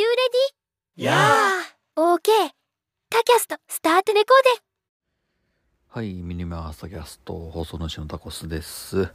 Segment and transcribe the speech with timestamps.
[0.00, 0.06] you
[0.96, 1.04] ready?
[1.04, 2.22] やあ OK
[3.10, 4.62] タキャストスタートレコーデ
[5.88, 9.12] はい、ミニマーストキャスト放送主のタコスです。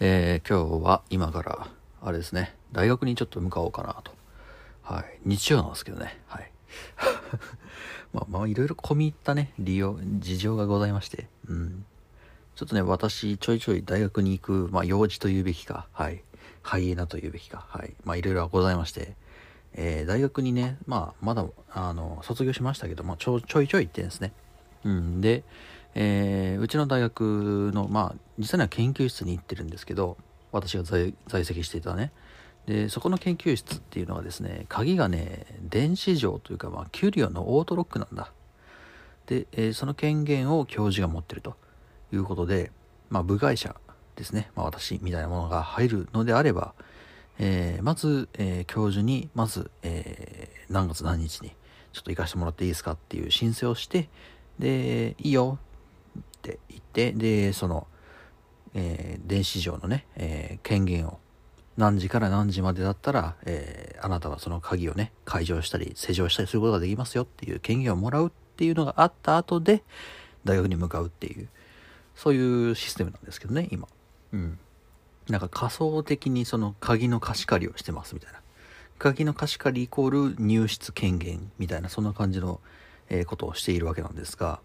[0.00, 1.68] えー、今日は今から、
[2.02, 4.10] あれですね、大学にちょっと向かおうかなと。
[4.82, 6.50] はい、日曜なんですけどね、はい。
[8.12, 11.86] まあまあ、いろいろ込み入ったね、利用、事情がございまして、うん。
[12.56, 16.24] ちょっとね、私、ちょいちょい大学に行く、まあ、用事というべきか、はい。
[16.62, 17.94] ハイエナというべきか、はい。
[18.04, 19.14] まあ、いろいろございまして、
[19.74, 24.32] えー、大学にね、まあ、まだ、あの、卒業しましたけど、まあ、ちょ、ちょいちょい行ってんですね。
[24.84, 25.44] うん、で、
[25.94, 30.16] えーうちの大学の、まあ、実際には研究室に行ってるんですけど、
[30.52, 31.14] 私が在
[31.44, 32.12] 籍していたね。
[32.66, 38.32] で、そこの研究室っていうのはですね、鍵がね、電子錠というか、まあ、キュリオのオートロックなんだ。
[39.26, 41.56] で、えーその権限を教授が持ってると
[42.12, 42.70] いうことで、
[43.10, 43.76] まあ、部外者
[44.16, 46.74] ですね、まあ、私みたいなものが入るのであれば、
[47.38, 51.50] えーまず、えー教授に、まず、えー何月何日に
[51.92, 54.08] ちょっと行かせてもらっていいですかっていう申請をして、
[54.58, 55.58] で、いいよ
[56.18, 57.86] って言って、で、その、
[58.74, 61.18] えー電子上のね、えー権限を
[61.76, 69.82] 何時から何時までだったら、えーあなたはその鍵をね、解錠したり、施錠したりすることができますよっていう権限をもらうっていうのがあった後で、
[70.44, 71.48] 大学に向かうっていう、
[72.14, 73.88] そういうシステムなんですけどね、今。
[74.32, 74.58] うん。
[75.28, 78.40] なんか仮想的にその鍵の貸し借りをしてますみたいな。
[78.98, 82.60] 鍵の貸し借りイコール入室権限みたいな、そんな感じの、
[83.10, 84.60] えーことをしているわけなんですが、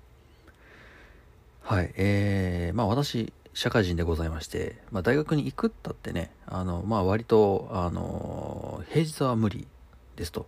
[1.64, 9.68] はい、えー、まあ私、社会人でございまして、まあ大学に行くったってね、あの、まあ割と、あの、平日は無理
[10.16, 10.48] ですと。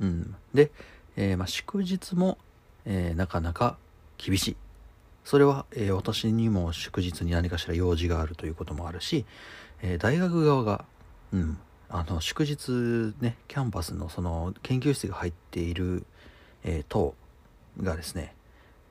[0.00, 0.34] うん。
[0.54, 0.70] で、
[1.16, 2.38] えーまあ祝日も、
[2.84, 3.76] えーなかなか
[4.18, 4.56] 厳しい。
[5.30, 9.24] それは、えー私にも祝日に何かしら用事があるということもあるし、
[9.80, 10.84] えー大学側が、
[11.32, 11.56] うん、
[11.88, 16.04] あの、祝日ね、キャンパスのその研究室が入っている、
[16.64, 17.14] えー棟
[17.80, 18.34] がですね、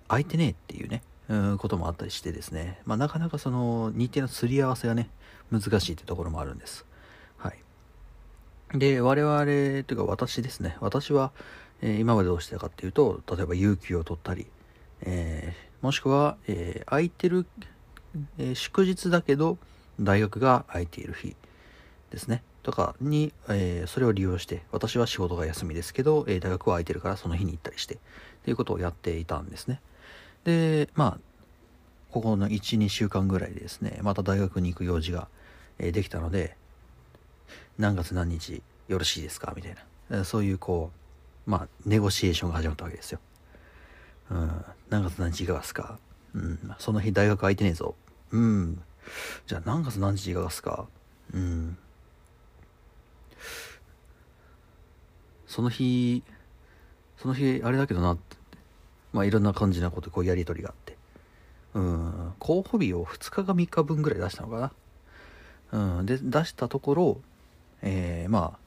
[0.08, 5.10] 空いてねえっていうね、うん、こともあったりしてですね、まあ、なかなかその日程のすり合わせがね、
[5.52, 6.86] 難しいってところもあるんです。
[7.38, 8.80] はい。
[8.80, 11.34] で、我々、というか私ですね、私は、
[11.82, 14.48] えー今までどうしてたかっていうと、例えば有給を取ったり、
[15.02, 17.46] えーもしくは、えー空いてる、
[18.38, 19.58] えー祝日だけど、
[20.00, 21.36] 大学が空いている日
[22.12, 22.44] ですね。
[22.64, 27.98] とかに、えそれを利用して、私は仕事が休みですけど、え大学は空いてるからその日に行ったりして、っ
[28.44, 29.82] ていうことをやっていたんですね。
[30.44, 31.20] で、まあ、
[32.12, 35.28] ここの1、2週間ぐらいでですね、また大学に行く用事が、
[35.78, 36.58] えできたので、
[37.78, 39.54] 何月何日よろしいですか？
[39.56, 39.76] みたい
[40.10, 40.26] な。
[40.26, 40.92] そういうこ
[41.48, 43.20] う、まあ、ネゴシエーションが始まったわけですよ。
[44.32, 46.00] うん、何月何日いかがですか？
[46.34, 47.96] うん、その日大学空いてねえぞ。
[48.32, 48.82] うん。
[49.48, 50.88] じゃあ何月何日いかがですか？
[51.34, 51.78] うん。
[55.48, 56.24] その日、
[57.18, 58.38] その日あれだけどなって。
[59.12, 60.96] まあいろんな感じなことこうやりとりがあって。
[61.74, 62.34] うん。
[62.38, 64.72] 候補日を2日か3日分ぐらい出したのか
[65.72, 65.98] な。
[65.98, 66.06] うん。
[66.06, 67.22] で、出したところ、
[67.82, 68.60] えー、まあ、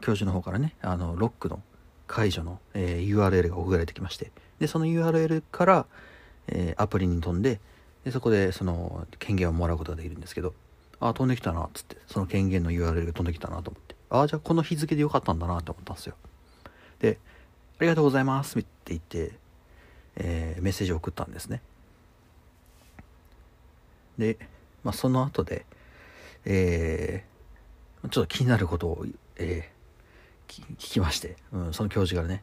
[0.00, 1.62] 教授の方からね、あの、ロックの
[2.08, 5.86] 解除の、えー URL が送られてきまして、で、その URL から、
[6.48, 7.60] えーアプリに飛んで、
[8.04, 10.54] で、そこでその権限をもらうことができるんですけど、
[10.98, 16.14] あ、飛んできたな、っつって、その権限の URL が飛んできたなと思って、ああ、じゃあこの日付でよかったんだなって思ったんですよ。
[16.98, 17.18] で、
[17.78, 19.32] ありがとうございますって言って、
[20.16, 21.62] えーメッセージを送ったんですね。
[24.18, 24.36] で、
[24.82, 25.64] まあ、その後で、
[26.44, 27.28] えー
[28.10, 29.77] ちょっと気になることを、えー
[30.48, 32.42] 聞きまして、うん、その教授からね、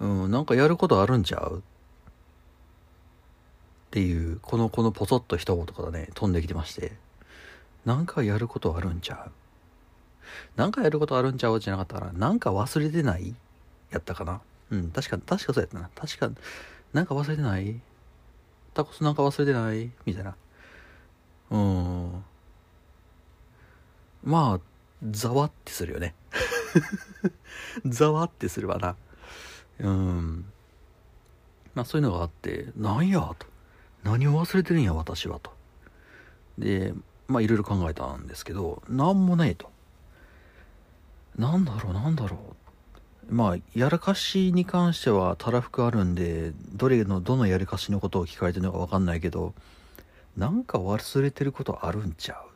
[0.00, 1.58] うん、なんかやることあるんちゃう？
[1.58, 1.62] っ
[3.90, 6.92] ていう、この、このポソッと一言がね、飛んできてまして、
[7.84, 9.30] なんかやることあるんちゃう？
[10.54, 12.28] なんかやることあるんちゃうじゃなかったかな？
[12.28, 13.34] なんか忘れてない？
[13.90, 14.40] やったかな？
[14.70, 15.90] うん、確か、確かそうやったな。
[15.96, 16.30] 確か、
[16.92, 17.80] なんか忘れてない？
[18.74, 19.90] タコスなんか忘れてない？
[20.06, 20.36] みたいな。
[21.50, 22.24] うん。
[24.22, 24.60] まあ、
[25.10, 26.14] ざわってするよね。
[27.86, 28.96] ざわってするわな。
[29.80, 30.44] うん。
[31.74, 33.46] まあそういうのがあって、なんやと。
[34.02, 35.52] 何を忘れてるんや、私はと。
[36.58, 36.94] で、
[37.28, 39.70] まあいろいろ考えたんですけど、なんもねえと。
[41.36, 43.34] なんだろう、なんだろう。
[43.34, 49.54] まあ、やらかしに関してはたらふくあるんで、どれの、どのやらかしのことを聞かれてるのかわかんないけど、
[50.36, 52.50] なんか忘れてることあるんちゃうっ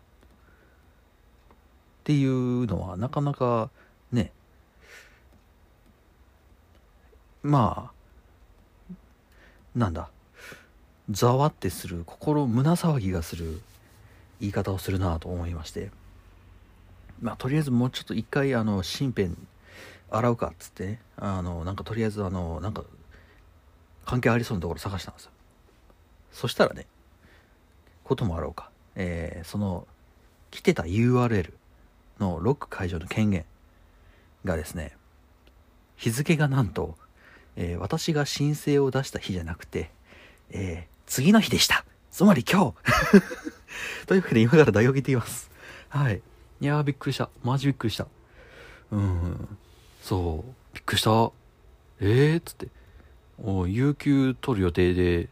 [2.04, 3.70] ていうのはなかなか
[4.10, 4.32] ね、
[7.44, 7.90] ま
[8.90, 8.94] あ、
[9.76, 10.08] なんだ、
[11.10, 13.60] ざわってする、心、胸騒ぎがする
[14.40, 15.90] 言い方をするなと思いまして。
[17.20, 19.36] まあとりあえずもうちょっと一回あの身辺
[20.10, 21.00] 洗うかっつってね。
[21.16, 22.82] あのなんかとりあえずあのなんか
[24.04, 25.30] 関係ありそうなところ探したんですよ。
[26.32, 26.86] そしたらね
[28.02, 28.70] こともあろうか。
[28.96, 29.86] えーその
[30.50, 31.52] 来てた URL
[32.20, 33.44] のロック解除の権限
[34.44, 34.96] がですね
[35.96, 36.96] 日付がなんと、
[37.56, 39.90] えー私が申請を出した日じゃなくて、
[40.50, 41.84] えー次の日でした。
[42.10, 42.74] つまり今日。
[44.06, 45.50] というわけで今から大学行ってきます。
[45.88, 46.22] はい。
[46.60, 47.28] いやーびっくりした。
[47.42, 48.06] マジびっくりした。
[48.90, 49.58] うん。
[50.02, 50.54] そう。
[50.74, 51.10] びっくりした。
[52.00, 52.68] えー、っつって。
[53.42, 55.28] お有給取る予定で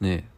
[0.00, 0.28] ね。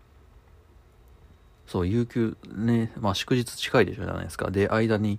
[1.66, 2.92] そう有給ね。
[2.98, 4.50] まあ祝日近いでしょじゃないですか。
[4.50, 5.18] で間に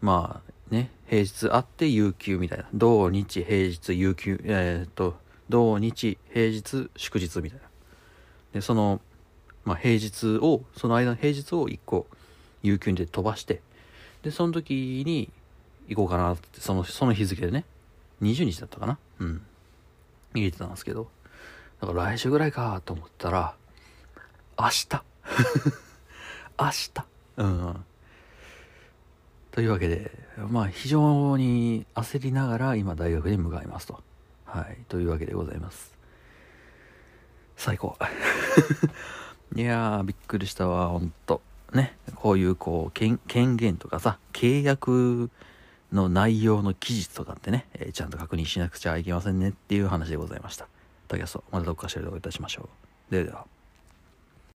[0.00, 0.90] まあね。
[1.08, 5.16] 平日あって有給みたいな土日平日有給えーっと
[5.48, 7.66] 土日平日祝日みたいな。
[8.54, 9.00] でその
[9.64, 12.06] まあ平日をその間の平日を1個
[12.62, 13.60] 有給で飛ばして
[14.22, 15.30] でその時に
[15.88, 17.64] 行こうかなってそのその日付でね
[18.22, 18.98] 20日だったかな？
[19.20, 19.42] うん。
[20.34, 21.08] 入れてたんですけど
[21.80, 23.54] だから来週ぐらいかと思ったら
[24.58, 24.88] 明日。
[26.58, 26.92] 明日。
[27.36, 27.84] うん。
[29.56, 30.10] というわけで
[30.50, 34.02] まあ非常に焦りながら今大学に向かいますと
[34.44, 35.94] はいというわけでございます
[37.56, 37.96] 最高
[39.56, 41.40] いやーびっくりしたわほんと
[41.72, 45.30] ねこういうこう権限とかさ契約
[45.90, 50.68] の内容の記述とかってね、えーちゃんと確認しなくちゃいけませんねっていう話でございました。
[51.08, 52.68] タキャストまたどっかしらでお会いいたしましょ
[53.08, 53.12] う。
[53.12, 53.55] ではでは。